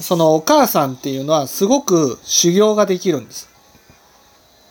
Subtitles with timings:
[0.00, 3.48] そのお母さんっていうのはすごく修行ができるんです。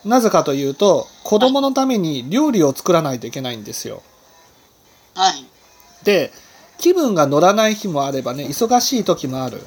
[0.04, 4.02] なぜかというと子供のために料理を作らないといけないんですよ。
[5.14, 5.44] はい。
[6.04, 6.32] で
[6.78, 9.60] 気分が乗らない日もあればね忙しい時もある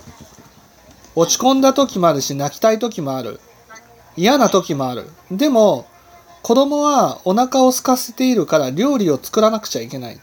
[1.16, 3.40] 落ち込んだ時もあるし泣きたい時もある
[4.18, 5.86] 嫌な時もあるでも
[6.42, 10.20] 子供はお腹を空かせているから料理を作らなくちゃいけない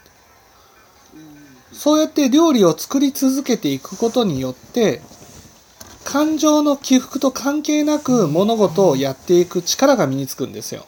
[1.71, 5.01] そうやって料理を作り続けていくことによって
[6.03, 10.85] 感情の起伏と関係なく物事をやっていく力が身につくんですよ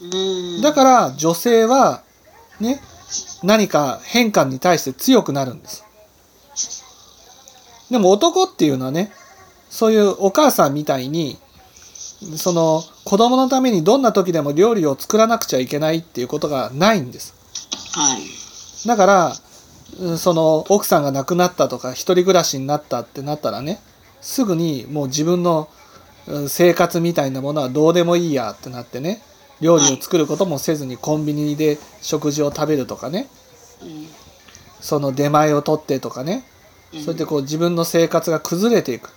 [0.00, 0.62] うん。
[0.62, 2.02] だから女性は
[2.60, 2.80] ね
[3.42, 5.84] 何か変化に対して強くなるんです
[7.90, 9.12] でも男っていうのはね
[9.68, 11.38] そういうお母さんみたいに
[12.36, 17.34] その子供のためにどんな時でも料理を作らなくちゃいけないっていうことがないんです
[17.94, 18.88] はい。
[18.88, 19.32] だから
[20.00, 23.80] うんその奥さんが亡くなったとか一人暮らしになったってなったらね
[24.22, 25.68] すぐにもう自分の
[26.26, 29.20] うん生活みたいなものはどうでもいいやってなってね
[29.60, 33.28] 料理を作ることもせずにコンビニで食事を食べるとかね
[33.82, 34.06] うん。
[34.80, 36.44] その出前を取ってとかね
[36.92, 39.10] そうやってこう自分の生活が崩れていく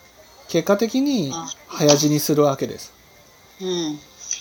[0.48, 1.32] 結果的に
[1.68, 2.94] 早死にするわけです
[3.62, 4.00] うん。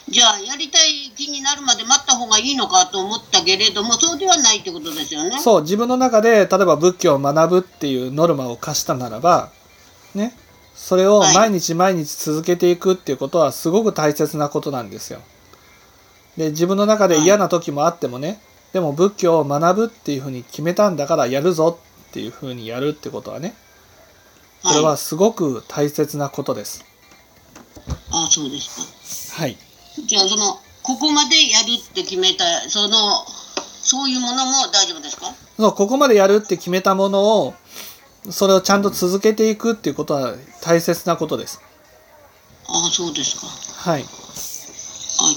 [0.08, 5.38] じゃあ、やりたい気になるまで待った方がいいのかと思ったけれども、そうではないってことですよね。
[5.38, 9.50] そう自分の中で例えば仏教を学ぶっていうノルマを課したならば
[10.14, 10.36] ね
[10.75, 15.20] それをはい毎日毎日続けていくっていうことはすごく大切なことなんですよ。
[16.36, 18.41] で自分の中で嫌な時もあってもね
[18.72, 23.55] でも仏教を学ぶっていうふうに決めたんだからやるぞっていうふうにやるってことはね
[24.62, 26.84] これはすごく大切なことです。
[28.11, 29.42] あそうですか。
[29.42, 29.58] はい。
[30.06, 33.27] じゃあ、その、ここまでやるって決めた、その、
[33.83, 35.27] そういうものも大丈夫ですか？
[35.58, 37.55] そうここまでやるって決めたものを
[38.30, 41.61] それをちゃんと続けていくっていうことは大切なことです。
[42.67, 43.47] あそうですか。
[43.91, 44.03] はい。
[44.03, 44.06] あ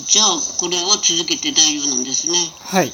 [0.06, 0.28] じゃあ、
[0.60, 2.34] これを続けて大丈夫なんですね。
[2.60, 2.92] はい。